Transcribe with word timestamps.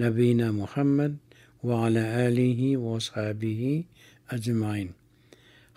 نبينا 0.00 0.52
محمد 0.52 1.16
وعلى 1.62 2.02
آله 2.28 2.76
وأصحابه 2.76 3.84
أجمعين 4.30 4.92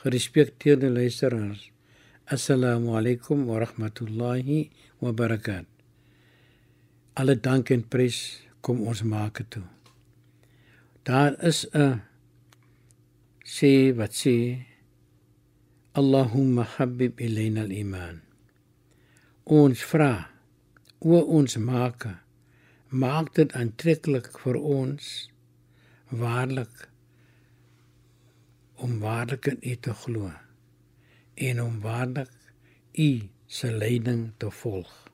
Gerespekteerde 0.01 0.89
luisteraars, 0.89 1.69
Assalamu 2.25 2.97
alaykum 2.97 3.45
wa 3.45 3.59
rahmatullahi 3.61 4.71
wa 4.97 5.11
barakat. 5.13 5.65
Alle 7.13 7.35
dank 7.37 7.69
en 7.69 7.83
prys 7.85 8.41
kom 8.65 8.81
ons 8.87 9.03
maak 9.05 9.43
toe. 9.53 9.67
Daar 11.05 11.37
is 11.45 11.69
'n 11.73 12.01
sê 13.45 13.93
wat 13.93 14.13
sê 14.21 14.65
Allahumma 15.93 16.63
habib 16.63 17.21
ilayna 17.21 17.61
al-iman. 17.61 18.21
Ons 19.45 19.83
vra 19.91 20.31
o 20.99 21.19
ons 21.37 21.57
maak 21.57 22.07
maak 22.88 23.34
dit 23.34 23.52
aantreklik 23.52 24.30
vir 24.38 24.56
ons 24.56 25.30
waarlik 26.08 26.88
om 28.76 28.98
waarlik 29.00 29.46
in 29.46 29.58
U 29.60 29.74
te 29.76 29.94
glo 29.94 30.30
en 31.34 31.62
om 31.62 31.80
waarlik 31.80 32.30
U 32.92 33.28
se 33.46 33.72
leiding 33.72 34.32
te 34.36 34.50
volg. 34.50 35.10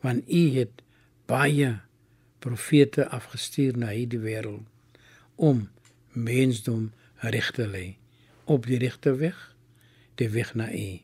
Want 0.00 0.28
U 0.28 0.42
het 0.58 0.82
baie 1.26 1.80
profete 2.38 3.08
afgestuur 3.08 3.76
na 3.78 3.90
hierdie 3.96 4.20
wêreld 4.20 4.66
om 5.34 5.68
mensdom 6.12 6.92
reg 7.24 7.50
te 7.56 7.66
lei 7.66 7.96
op 8.44 8.66
die 8.66 8.78
regte 8.78 9.16
weg, 9.16 9.56
die 10.14 10.28
weg 10.28 10.54
na 10.54 10.68
U 10.72 11.00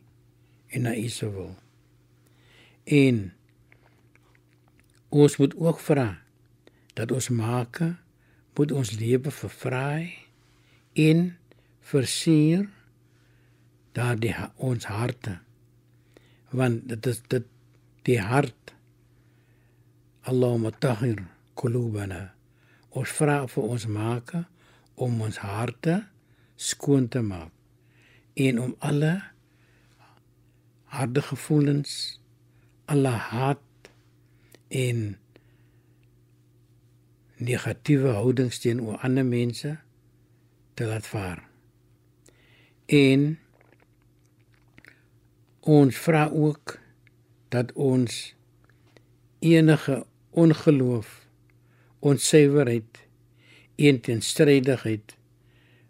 en 0.68 0.82
na 0.86 0.94
U 0.96 1.08
se 1.08 1.30
wil. 1.30 1.56
En 2.84 3.32
ons 5.12 5.36
moet 5.36 5.54
ook 5.60 5.80
vra 5.84 6.08
dat 6.96 7.12
ons 7.12 7.28
maak 7.28 7.82
moet 8.56 8.72
ons 8.72 8.92
lewe 8.96 9.30
vervraai 9.32 10.12
en 11.04 11.24
versier 11.92 12.68
daardie 13.96 14.34
ons 14.56 14.84
harte. 14.88 15.38
Want 16.52 16.88
dit 16.88 17.06
is 17.06 17.20
dit 17.32 17.48
die 18.08 18.20
hart 18.20 18.72
Allahumma 20.28 20.70
tahhir 20.70 21.24
qulubana. 21.58 22.32
Ons 22.96 23.12
vra 23.16 23.42
vir 23.50 23.68
ons 23.74 23.86
maak 23.88 24.32
om 24.94 25.20
ons 25.24 25.40
harte 25.44 25.98
skoon 26.56 27.08
te 27.08 27.20
maak 27.24 27.52
en 28.40 28.60
om 28.60 28.72
alle 28.80 29.12
harde 30.92 31.22
gevoelens 31.24 32.20
alle 32.92 33.12
haat 33.32 33.60
en 34.72 35.18
negatiewe 37.36 38.14
houdings 38.16 38.58
teenoor 38.64 38.96
ander 39.04 39.26
mense 39.26 39.76
te 40.74 40.86
laat 40.88 41.06
vaar. 41.06 41.42
En 42.86 43.26
ons 45.60 45.96
vra 45.96 46.24
ook 46.32 46.78
dat 47.52 47.72
ons 47.72 48.34
enige 49.38 50.06
ongeloof, 50.30 51.26
onsuiverheid 51.98 53.04
en 53.76 54.00
teenstrydigheid 54.00 55.16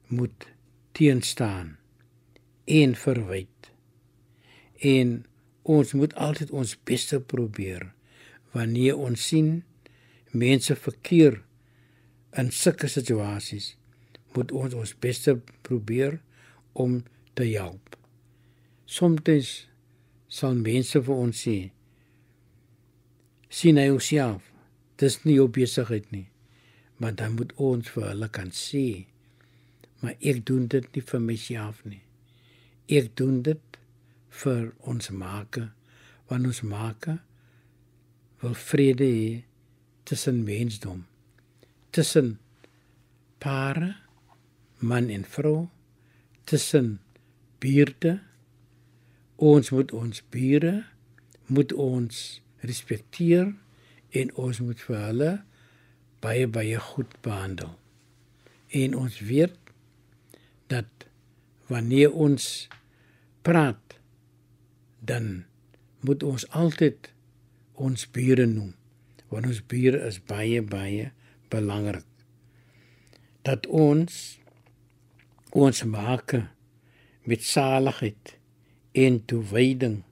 moet 0.06 0.48
teenstaan 0.92 1.76
en 2.65 2.94
verwyd. 2.94 3.72
En 4.78 5.25
ons 5.62 5.92
moet 5.92 6.15
altyd 6.15 6.50
ons 6.50 6.78
beste 6.84 7.21
probeer 7.21 7.92
wanneer 8.53 8.99
ons 8.99 9.29
sien 9.33 9.63
mense 10.31 10.77
verkeer 10.77 11.41
in 12.39 12.51
sulke 12.53 12.89
situasies 12.89 13.75
moet 14.37 14.53
ons 14.57 14.75
ons 14.75 14.95
beste 15.05 15.37
probeer 15.67 16.21
om 16.73 17.03
te 17.37 17.45
help. 17.53 17.97
Soms 18.87 19.69
sal 20.33 20.57
mense 20.57 21.01
vir 21.05 21.19
ons 21.27 21.41
sê 21.45 21.57
sien 23.53 23.77
hy 23.77 23.85
jouself 23.91 24.47
dis 25.01 25.19
nie 25.27 25.34
jou 25.37 25.49
besigheid 25.57 26.07
nie 26.15 26.25
maar 27.03 27.13
dan 27.21 27.34
moet 27.37 27.53
ons 27.67 27.91
vir 27.95 28.07
hulle 28.09 28.29
kan 28.39 28.53
sê 28.57 28.84
maar 30.01 30.17
ek 30.33 30.41
doen 30.49 30.65
dit 30.73 30.89
nie 30.95 31.05
vir 31.11 31.23
myself 31.27 31.83
nie 31.84 32.01
ek 33.01 33.13
doen 33.21 33.43
dit 33.49 33.79
vir 34.43 34.65
ons 34.95 35.11
maake 35.25 35.67
want 36.31 36.49
ons 36.49 36.63
maake 36.71 37.19
wil 38.42 38.54
vrede 38.58 39.06
hê 39.06 39.30
tussen 40.04 40.42
mensdom 40.44 41.06
tussen 41.92 42.38
pare 43.38 43.94
man 44.82 45.10
en 45.10 45.25
vrou 45.25 45.69
tussen 46.44 47.00
buurte. 47.58 48.20
Ons 49.36 49.70
moet 49.70 49.92
ons 49.92 50.22
bure 50.30 50.75
moet 51.47 51.72
ons 51.72 52.19
respekteer 52.62 53.53
en 54.19 54.34
ons 54.41 54.60
moet 54.64 54.84
vir 54.86 54.98
hulle 55.06 55.30
baie 56.24 56.47
baie 56.47 56.78
goed 56.80 57.14
behandel. 57.26 57.74
En 58.72 58.97
ons 58.97 59.19
weet 59.28 59.59
dat 60.72 61.09
wanneer 61.69 62.14
ons 62.14 62.48
praat 63.44 63.98
dan 65.00 65.44
moet 66.00 66.22
ons 66.22 66.48
altyd 66.50 67.12
ons 67.82 68.06
bure 68.15 68.47
noem 68.47 68.72
want 69.32 69.48
ons 69.48 69.62
bure 69.72 69.98
is 70.09 70.20
baie 70.32 70.62
baie 70.75 71.10
belangrik 71.53 72.09
dat 73.48 73.66
ons 73.66 74.19
ons 75.53 75.84
maak 75.84 76.37
met 77.28 77.44
saligheid 77.44 78.37
en 78.92 79.19
toewyding 79.25 80.03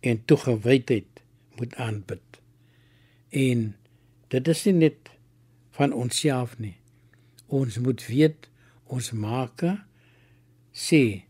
en 0.00 0.24
toegewydheid 0.24 1.22
moet 1.56 1.74
aanbid. 1.74 2.40
En 3.30 3.74
dit 4.28 4.48
is 4.48 4.64
nie 4.64 4.74
net 4.74 5.10
van 5.74 5.92
onsself 5.92 6.58
nie. 6.58 6.76
Ons 7.46 7.78
moet 7.78 8.06
weet 8.06 8.48
ons 8.84 9.10
maak 9.12 9.64
sê 10.74 11.24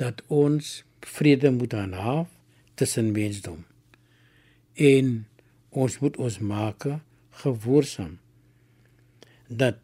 dat 0.00 0.22
ons 0.28 0.72
vrede 1.14 1.50
moet 1.50 1.74
aanhaaf 1.74 2.30
tussen 2.74 3.12
mensdom 3.12 3.62
en 4.74 5.26
ons 5.70 5.98
moet 5.98 6.16
ons 6.16 6.38
maak 6.38 6.86
gehoorsaam 7.42 8.18
dat 9.48 9.80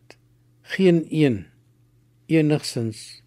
geen 0.75 1.04
een 1.09 1.47
enigsins 2.26 3.22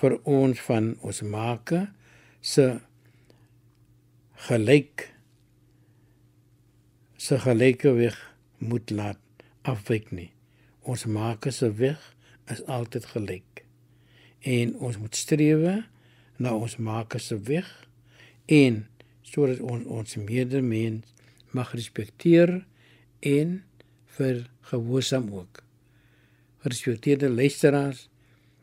vir 0.00 0.18
ons 0.24 0.60
van 0.66 0.92
ons 1.06 1.22
maak 1.22 1.72
se 2.40 2.66
gelyk 4.48 5.10
se 7.20 7.38
gelyke 7.38 7.92
weg 7.92 8.16
moet 8.58 8.90
laat 8.90 9.20
afwyk 9.68 10.08
nie. 10.10 10.30
Ons 10.80 11.04
maak 11.04 11.44
se 11.52 11.68
weg 11.76 12.00
is 12.48 12.62
altyd 12.64 13.04
gelyk. 13.12 13.64
En 14.40 14.72
ons 14.80 14.96
moet 14.96 15.16
strewe 15.16 15.74
na 16.40 16.54
ons 16.56 16.76
maak 16.80 17.18
se 17.20 17.36
weg 17.44 17.68
en 18.48 18.86
sodat 19.30 19.62
ons 19.62 19.86
ons 19.86 20.16
medemens 20.26 21.06
mag 21.56 21.72
respekteer 21.74 22.60
en 23.26 23.60
vir 24.16 24.44
gehoorsaam 24.70 25.30
ook. 25.34 25.62
Gerespekteerde 26.64 27.30
luisteraars, 27.30 28.08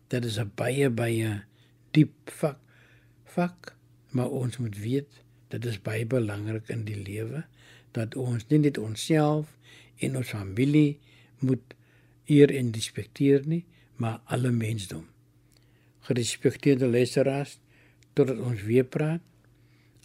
dit 0.08 0.26
is 0.26 0.38
'n 0.40 0.52
baie 0.56 0.90
baie 0.90 1.44
diep 1.92 2.30
vak 2.40 2.60
vak, 3.26 3.76
maar 4.12 4.30
ons 4.30 4.58
moet 4.58 4.78
weet 4.78 5.22
dit 5.48 5.66
is 5.66 5.82
baie 5.82 6.06
belangrik 6.06 6.70
in 6.70 6.86
die 6.86 6.98
lewe 6.98 7.44
dat 7.96 8.16
ons 8.16 8.48
nie 8.50 8.60
net 8.60 8.78
onsself 8.78 9.54
en 10.04 10.18
ons 10.18 10.34
familie 10.34 11.00
moet 11.40 11.76
eer 12.26 12.52
en 12.52 12.74
respekteer 12.76 13.46
nie, 13.48 13.64
maar 13.96 14.20
alle 14.26 14.52
mensdom. 14.52 15.06
Gerespekteerde 16.10 16.88
luisteraars, 16.88 17.58
totdat 18.14 18.40
ons 18.44 18.62
weer 18.68 18.84
praat, 18.84 19.24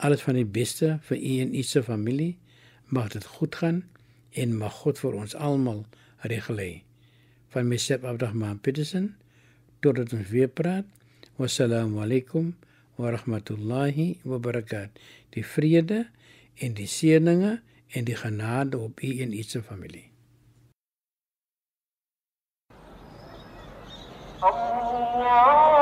Alles 0.03 0.25
van 0.27 0.35
die 0.35 0.49
beste 0.49 0.97
vir 1.07 1.19
u 1.19 1.33
en 1.45 1.53
u 1.55 1.63
se 1.63 1.83
familie. 1.87 2.39
Mag 2.91 3.13
dit 3.15 3.25
goed 3.25 3.55
gaan 3.55 3.85
en 4.35 4.57
mag 4.59 4.75
God 4.83 4.99
vir 4.99 5.15
ons 5.15 5.35
almal 5.39 5.85
reg 6.27 6.49
lê. 6.51 6.83
Van 7.55 7.69
myself 7.71 8.03
Abdurrahman 8.03 8.59
Petersen 8.59 9.13
totdat 9.79 10.11
ons 10.13 10.33
weer 10.35 10.51
praat. 10.51 10.89
Wassalamu 11.39 12.03
alaykum 12.03 12.57
wa 12.99 13.13
rahmatullahi 13.15 14.19
wa 14.27 14.43
barakat. 14.43 14.91
Die 15.31 15.47
vrede 15.47 16.09
en 16.59 16.75
die 16.75 16.91
seëninge 16.91 17.61
en 17.95 18.09
die 18.11 18.19
genade 18.19 18.83
op 18.83 18.99
u 19.07 19.13
en 19.23 19.31
u 19.33 19.43
se 19.47 19.63
familie. 19.63 20.09
Allah 24.43 25.82